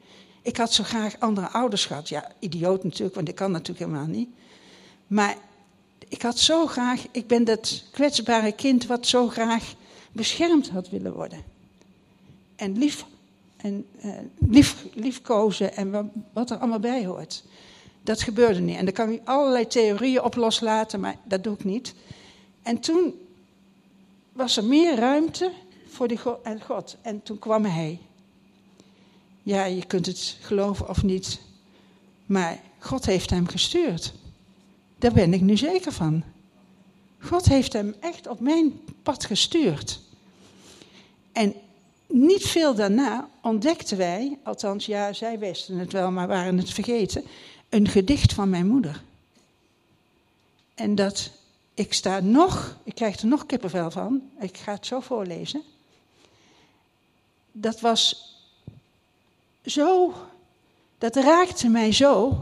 [0.43, 2.09] Ik had zo graag andere ouders gehad.
[2.09, 4.29] Ja, idioot natuurlijk, want ik kan natuurlijk helemaal niet.
[5.07, 5.37] Maar
[6.09, 9.75] ik had zo graag, ik ben dat kwetsbare kind wat zo graag
[10.13, 11.45] beschermd had willen worden.
[12.57, 13.05] En lief,
[13.57, 17.45] en, uh, lief, liefkozen en wat er allemaal bij hoort.
[18.03, 18.77] Dat gebeurde niet.
[18.77, 21.95] En daar kan ik allerlei theorieën op loslaten, maar dat doe ik niet.
[22.63, 23.15] En toen
[24.33, 25.53] was er meer ruimte
[25.89, 26.97] voor die en God.
[27.03, 27.99] En toen kwam hij.
[29.43, 31.41] Ja, je kunt het geloven of niet,
[32.27, 34.13] maar God heeft hem gestuurd.
[34.99, 36.23] Daar ben ik nu zeker van.
[37.19, 40.01] God heeft hem echt op mijn pad gestuurd.
[41.33, 41.55] En
[42.07, 47.25] niet veel daarna ontdekten wij, althans ja, zij wisten het wel, maar waren het vergeten,
[47.69, 49.03] een gedicht van mijn moeder.
[50.75, 51.31] En dat,
[51.75, 55.63] ik sta nog, ik krijg er nog kippenvel van, ik ga het zo voorlezen.
[57.53, 58.32] Dat was
[59.65, 60.15] zo,
[60.99, 62.39] dat raakte mij zo,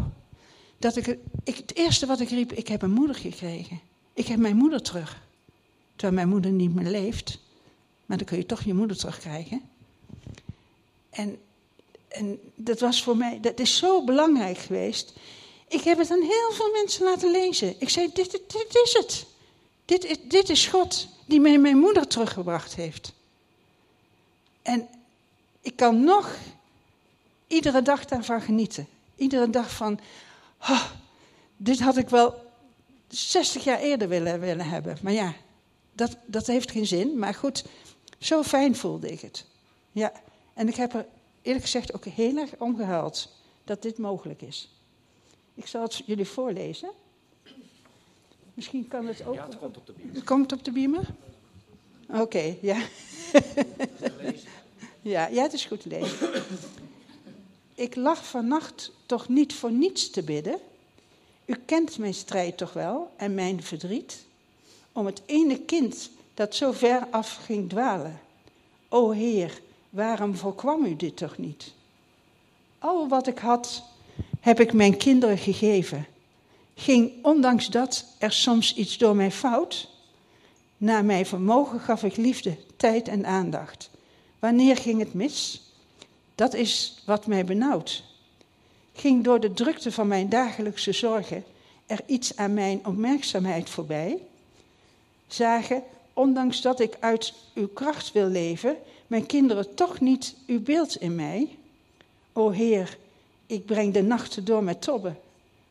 [0.78, 1.06] dat ik,
[1.44, 3.80] ik, het eerste wat ik riep, ik heb een moeder gekregen.
[4.12, 5.22] Ik heb mijn moeder terug.
[5.90, 7.38] Terwijl mijn moeder niet meer leeft.
[8.06, 9.62] Maar dan kun je toch je moeder terugkrijgen.
[11.10, 11.38] En,
[12.08, 15.12] en dat was voor mij, dat is zo belangrijk geweest.
[15.68, 17.74] Ik heb het aan heel veel mensen laten lezen.
[17.78, 19.26] Ik zei, dit, dit is het.
[19.84, 23.12] Dit, is, dit is God die mij mijn moeder teruggebracht heeft.
[24.62, 24.88] En
[25.60, 26.36] ik kan nog
[27.50, 28.86] iedere dag daarvan genieten.
[29.16, 30.00] Iedere dag van,
[30.60, 30.90] oh,
[31.56, 32.34] dit had ik wel
[33.08, 34.96] 60 jaar eerder willen, willen hebben.
[35.02, 35.34] Maar ja,
[35.92, 37.18] dat, dat heeft geen zin.
[37.18, 37.64] Maar goed,
[38.18, 39.46] zo fijn voelde ik het.
[39.92, 40.12] Ja,
[40.54, 41.06] en ik heb er
[41.42, 43.32] eerlijk gezegd ook heel erg om gehuild
[43.64, 44.68] dat dit mogelijk is.
[45.54, 46.90] Ik zal het jullie voorlezen.
[48.54, 49.34] Misschien kan het ook.
[49.34, 50.14] Ja, het komt op de beamer.
[50.14, 51.08] Het komt op de beamer?
[52.08, 52.76] Oké, ja.
[55.02, 55.26] ja.
[55.28, 56.16] Ja, het is goed te lezen.
[57.80, 60.58] Ik lag vannacht toch niet voor niets te bidden.
[61.44, 64.24] U kent mijn strijd toch wel en mijn verdriet
[64.92, 68.20] om het ene kind dat zo ver af ging dwalen.
[68.88, 71.72] O Heer, waarom voorkwam u dit toch niet?
[72.78, 73.82] Al wat ik had,
[74.40, 76.06] heb ik mijn kinderen gegeven.
[76.74, 79.88] Ging ondanks dat er soms iets door mij fout?
[80.76, 83.90] Naar mijn vermogen gaf ik liefde, tijd en aandacht.
[84.38, 85.69] Wanneer ging het mis?
[86.40, 88.02] Dat is wat mij benauwt.
[88.92, 91.44] Ging door de drukte van mijn dagelijkse zorgen
[91.86, 94.18] er iets aan mijn opmerkzaamheid voorbij?
[95.26, 98.76] Zagen, ondanks dat ik uit uw kracht wil leven,
[99.06, 101.56] mijn kinderen toch niet uw beeld in mij?
[102.32, 102.98] O Heer,
[103.46, 105.18] ik breng de nachten door met tobben.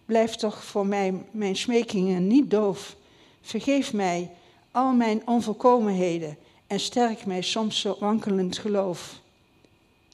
[0.06, 2.96] Blijf toch voor mij mijn smekingen niet doof.
[3.42, 4.30] Vergeef mij
[4.72, 9.20] al mijn onvolkomenheden en sterk mij soms zo wankelend geloof.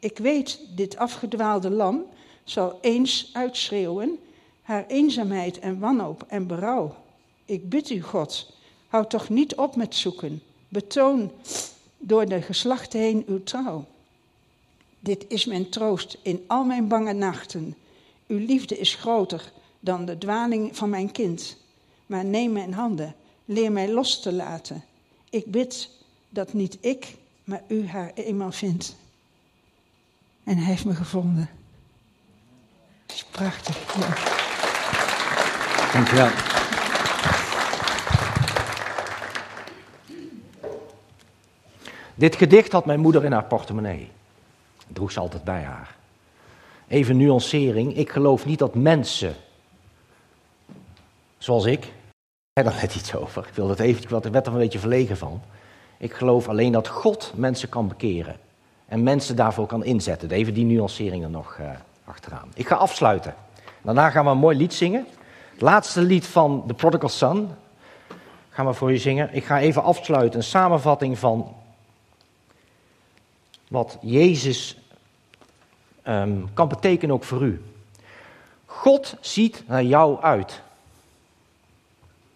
[0.05, 2.03] Ik weet, dit afgedwaalde lam
[2.43, 4.19] zal eens uitschreeuwen
[4.61, 6.95] haar eenzaamheid en wanhoop en berouw.
[7.45, 8.53] Ik bid u, God,
[8.87, 10.41] houd toch niet op met zoeken.
[10.69, 11.31] Betoon
[11.97, 13.85] door de geslachten heen uw trouw.
[14.99, 17.75] Dit is mijn troost in al mijn bange nachten.
[18.27, 21.57] Uw liefde is groter dan de dwaling van mijn kind.
[22.05, 23.15] Maar neem mijn handen,
[23.45, 24.83] leer mij los te laten.
[25.29, 25.89] Ik bid
[26.29, 28.95] dat niet ik, maar u haar eenmaal vindt.
[30.45, 31.49] En hij heeft me gevonden.
[33.05, 33.95] Dat is prachtig.
[33.95, 34.13] Ja.
[35.93, 36.29] Dankjewel.
[42.15, 44.11] Dit gedicht had mijn moeder in haar portemonnee.
[44.87, 45.95] droeg ze altijd bij haar.
[46.87, 47.97] Even nuancering.
[47.97, 49.35] Ik geloof niet dat mensen,
[51.37, 51.85] zoals ik,
[52.53, 53.47] ik daar net iets over.
[53.47, 55.41] Ik wil dat even, ik werd er een beetje verlegen van.
[55.97, 58.39] Ik geloof alleen dat God mensen kan bekeren.
[58.85, 60.31] En mensen daarvoor kan inzetten.
[60.31, 61.69] Even die nuancering er nog uh,
[62.05, 62.49] achteraan.
[62.53, 63.35] Ik ga afsluiten.
[63.81, 65.05] Daarna gaan we een mooi lied zingen.
[65.51, 67.49] Het laatste lied van The Prodigal Son
[68.49, 69.29] gaan we voor je zingen.
[69.33, 71.55] Ik ga even afsluiten, een samenvatting van
[73.67, 74.77] wat Jezus
[76.07, 77.61] um, kan betekenen ook voor u.
[78.65, 80.61] God ziet naar jou uit.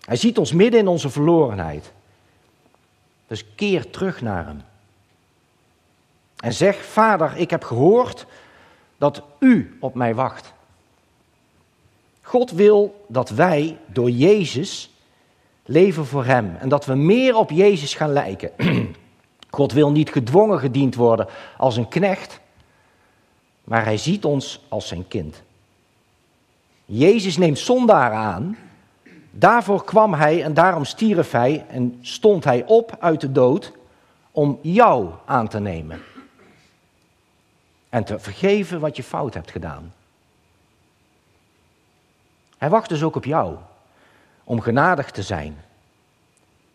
[0.06, 1.92] Hij ziet ons midden in onze verlorenheid.
[3.28, 4.62] Dus keer terug naar hem.
[6.40, 8.26] En zeg, Vader, ik heb gehoord
[8.98, 10.54] dat u op mij wacht.
[12.22, 14.90] God wil dat wij door Jezus
[15.66, 18.52] leven voor Hem en dat we meer op Jezus gaan lijken.
[19.50, 22.40] God wil niet gedwongen gediend worden als een knecht,
[23.64, 25.42] maar Hij ziet ons als zijn kind.
[26.86, 28.58] Jezus neemt zondaren aan.
[29.32, 33.72] Daarvoor kwam Hij en daarom stierf Hij en stond Hij op uit de dood
[34.32, 36.02] om jou aan te nemen.
[37.90, 39.94] En te vergeven wat je fout hebt gedaan.
[42.58, 43.58] Hij wacht dus ook op jou
[44.44, 45.58] om genadig te zijn.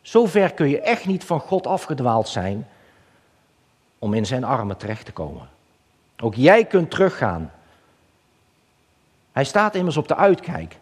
[0.03, 2.69] Zover kun je echt niet van God afgedwaald zijn
[3.99, 5.49] om in zijn armen terecht te komen.
[6.19, 7.53] Ook jij kunt teruggaan.
[9.33, 10.79] Hij staat immers op de uitkijk.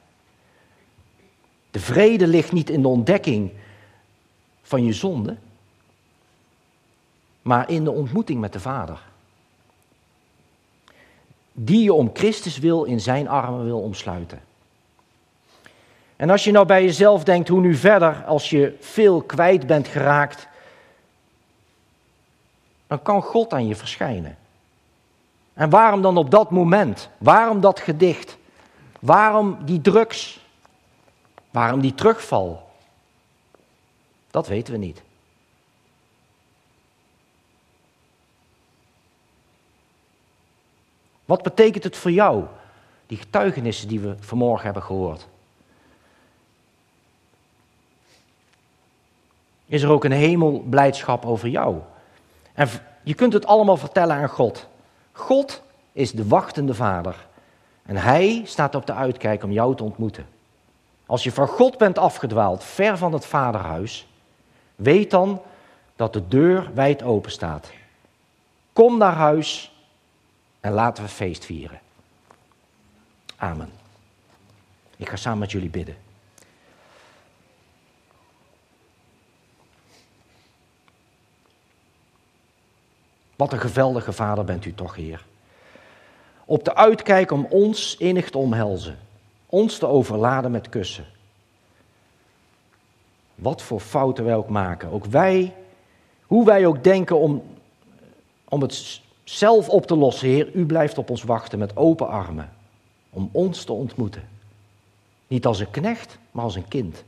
[1.71, 3.53] De vrede ligt niet in de ontdekking
[4.63, 5.37] van je zonde,
[7.43, 9.01] maar in de ontmoeting met de Vader.
[11.53, 14.41] Die je om Christus wil in zijn armen wil omsluiten.
[16.17, 19.89] En als je nou bij jezelf denkt, hoe nu verder als je veel kwijt bent
[19.89, 20.49] geraakt,
[22.87, 24.37] dan kan God aan je verschijnen.
[25.55, 27.09] En waarom dan op dat moment?
[27.19, 28.37] Waarom dat gedicht?
[29.01, 30.41] Waarom die drugs?
[31.51, 32.71] Waarom die terugval?
[34.31, 35.03] Dat weten we niet.
[41.33, 42.45] Wat betekent het voor jou,
[43.07, 45.29] die getuigenissen die we vanmorgen hebben gehoord?
[49.67, 51.79] is er ook een hemelblijdschap over jou.
[52.53, 52.69] En
[53.03, 54.69] je kunt het allemaal vertellen aan God.
[55.13, 57.27] God is de wachtende vader.
[57.83, 60.27] En hij staat op de uitkijk om jou te ontmoeten.
[61.07, 64.09] Als je van God bent afgedwaald, ver van het vaderhuis,
[64.77, 65.43] weet dan
[65.97, 67.71] dat de deur wijd open staat.
[68.73, 69.72] Kom naar huis
[70.63, 71.81] en laten we feest vieren.
[73.37, 73.71] Amen.
[74.97, 75.97] Ik ga samen met jullie bidden.
[83.37, 85.25] Wat een geweldige vader bent u toch, Heer.
[86.45, 88.99] Op de uitkijk om ons innig te omhelzen,
[89.47, 91.07] ons te overladen met kussen.
[93.35, 95.55] Wat voor fouten wij ook maken, ook wij,
[96.27, 97.43] hoe wij ook denken om,
[98.45, 102.51] om het zelf op te lossen, Heer, u blijft op ons wachten met open armen,
[103.11, 104.23] om ons te ontmoeten.
[105.27, 107.05] Niet als een knecht, maar als een kind.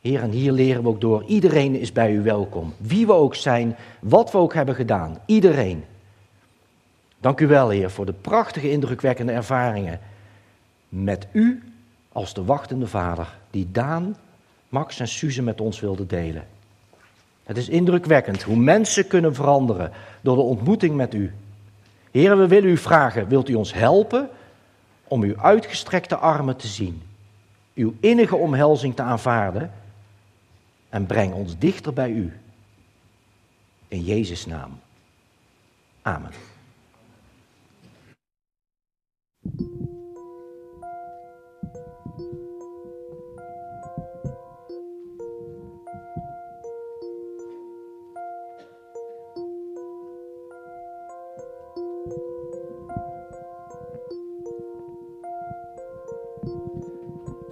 [0.00, 1.24] Heer, en hier leren we ook door.
[1.24, 2.72] Iedereen is bij u welkom.
[2.76, 5.18] Wie we ook zijn, wat we ook hebben gedaan.
[5.26, 5.84] Iedereen.
[7.18, 10.00] Dank u wel, Heer, voor de prachtige, indrukwekkende ervaringen.
[10.88, 11.62] Met u
[12.12, 14.16] als de wachtende vader, die Daan,
[14.68, 16.46] Max en Suze met ons wilde delen.
[17.44, 21.32] Het is indrukwekkend hoe mensen kunnen veranderen door de ontmoeting met u.
[22.10, 24.30] Heer, we willen u vragen, wilt u ons helpen
[25.04, 27.02] om uw uitgestrekte armen te zien,
[27.74, 29.72] uw innige omhelzing te aanvaarden
[30.88, 32.32] en breng ons dichter bij u.
[33.88, 34.80] In Jezus' naam.
[36.02, 36.32] Amen.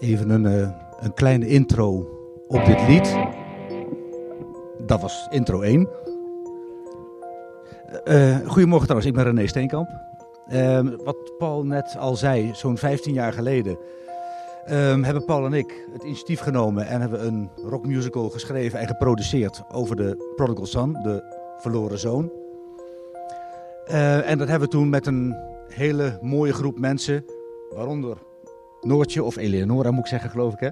[0.02, 0.68] Even een, uh,
[1.00, 2.08] een kleine intro
[2.48, 3.16] op dit lied.
[4.86, 5.88] Dat was intro 1.
[8.04, 9.88] Uh, eh, goedemorgen trouwens, ik ben René Steenkamp.
[10.52, 13.78] Uh, wat Paul net al zei, zo'n 15 jaar geleden
[14.66, 19.62] uh, hebben Paul en ik het initiatief genomen en hebben een rockmusical geschreven en geproduceerd
[19.72, 21.22] over de Prodigal Son, de
[21.58, 22.30] verloren zoon.
[24.24, 25.36] En dat hebben we toen met een
[25.68, 27.24] hele mooie groep mensen,
[27.74, 28.16] waaronder
[28.82, 30.70] Noortje of Eleonora moet ik zeggen geloof ik hè.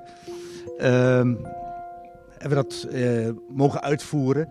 [0.79, 1.35] Ehm,
[2.39, 4.49] hebben we dat uh, mogen uitvoeren.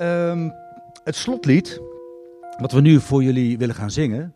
[0.00, 0.52] Um,
[1.04, 1.80] het slotlied,
[2.58, 4.34] wat we nu voor jullie willen gaan zingen,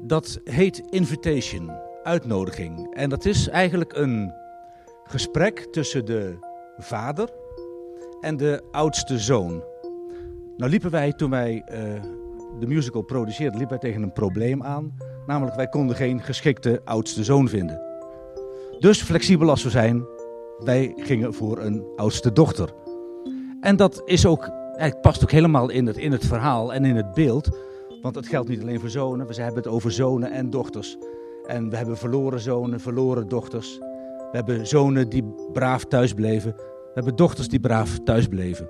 [0.00, 1.70] dat heet Invitation,
[2.02, 2.94] uitnodiging.
[2.94, 4.32] En dat is eigenlijk een
[5.04, 6.36] gesprek tussen de
[6.78, 7.28] vader
[8.20, 9.64] en de oudste zoon.
[10.56, 12.02] Nou liepen wij toen wij uh,
[12.60, 14.94] de musical produceerden, liepen wij tegen een probleem aan.
[15.26, 17.80] Namelijk wij konden geen geschikte oudste zoon vinden.
[18.78, 20.06] Dus flexibel als we zijn,
[20.58, 22.68] wij gingen voor een oudste dochter.
[23.60, 26.96] En dat is ook, het past ook helemaal in het, in het verhaal en in
[26.96, 27.58] het beeld.
[28.02, 30.96] Want het geldt niet alleen voor zonen, we hebben het over zonen en dochters.
[31.46, 33.78] En we hebben verloren zonen, verloren dochters.
[34.30, 36.54] We hebben zonen die braaf thuis bleven.
[36.94, 38.68] hebben dochters die braaf thuis bleven.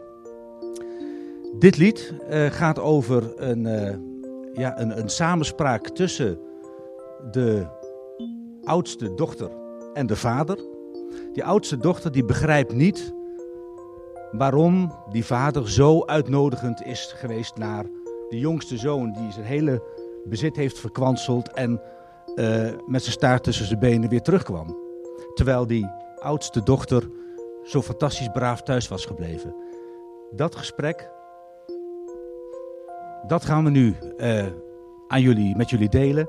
[1.58, 3.94] Dit lied uh, gaat over een, uh,
[4.52, 6.38] ja, een, een samenspraak tussen
[7.30, 7.66] de
[8.64, 9.50] oudste dochter
[9.92, 10.58] en de vader.
[11.32, 13.14] Die oudste dochter die begrijpt niet
[14.30, 17.84] waarom die vader zo uitnodigend is geweest naar
[18.28, 19.82] de jongste zoon die zijn hele
[20.24, 21.80] bezit heeft verkwanseld en
[22.34, 24.76] uh, met zijn staart tussen zijn benen weer terugkwam.
[25.34, 27.10] Terwijl die oudste dochter
[27.64, 29.54] zo fantastisch braaf thuis was gebleven.
[30.30, 31.10] Dat gesprek,
[33.26, 34.46] dat gaan we nu uh,
[35.08, 36.28] aan jullie, met jullie delen.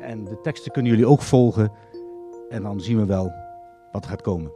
[0.00, 1.72] En de teksten kunnen jullie ook volgen.
[2.48, 3.32] En dan zien we wel
[3.92, 4.52] wat gaat komen.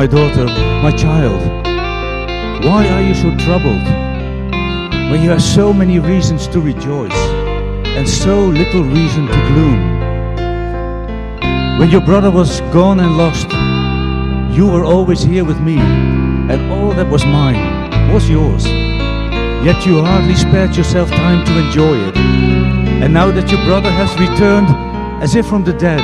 [0.00, 1.42] My daughter, my child,
[2.64, 3.84] why are you so troubled
[5.10, 7.20] when you have so many reasons to rejoice
[7.98, 9.78] and so little reason to gloom?
[11.78, 13.50] When your brother was gone and lost,
[14.56, 18.64] you were always here with me, and all that was mine was yours.
[18.64, 22.16] Yet you hardly spared yourself time to enjoy it.
[22.16, 24.68] And now that your brother has returned
[25.22, 26.00] as if from the dead,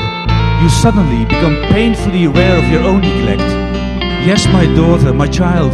[0.62, 3.65] you suddenly become painfully aware of your own neglect.
[4.26, 5.72] Yes, my daughter, my child,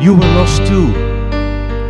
[0.00, 0.92] you were lost too.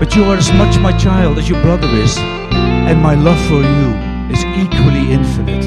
[0.01, 3.61] But you are as much my child as your brother is, and my love for
[3.61, 3.89] you
[4.33, 5.62] is equally infinite.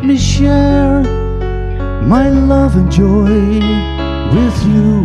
[0.00, 1.02] Let me share
[2.06, 3.60] my love and joy
[4.34, 5.04] with you.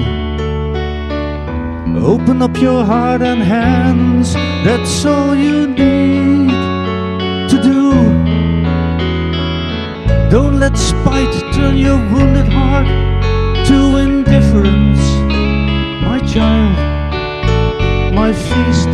[2.01, 6.49] Open up your heart and hands, that's all you need
[7.49, 7.91] to do.
[10.29, 12.87] Don't let spite turn your wounded heart
[13.67, 15.03] to indifference,
[16.07, 16.73] my child,
[18.15, 18.87] my feast.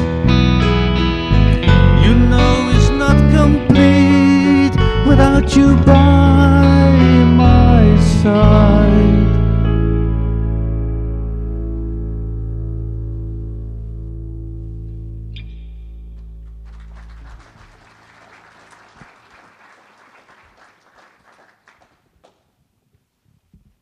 [5.22, 6.98] without you by
[7.38, 9.21] my side.